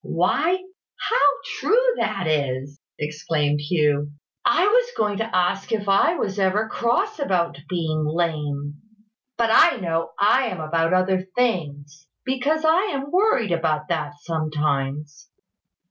"Why, 0.03 0.57
how 0.97 1.27
true 1.59 1.93
that 1.97 2.25
is!" 2.25 2.79
exclaimed 2.97 3.59
Hugh. 3.61 4.09
"I 4.43 4.65
was 4.65 4.91
going 4.97 5.17
to 5.19 5.25
ask 5.35 5.71
if 5.71 5.87
I 5.87 6.15
was 6.15 6.39
ever 6.39 6.67
cross 6.69 7.19
about 7.19 7.59
being 7.69 8.03
lame: 8.05 8.81
but 9.37 9.51
I 9.53 9.77
know 9.77 10.13
I 10.19 10.45
am 10.45 10.59
about 10.59 10.91
other 10.95 11.27
things, 11.37 12.07
because 12.25 12.65
I 12.65 12.85
am 12.85 13.11
worried 13.11 13.51
about 13.51 13.89
that, 13.89 14.13
sometimes." 14.21 15.29